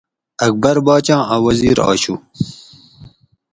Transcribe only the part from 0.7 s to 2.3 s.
باچاں اۤ وزیر آشو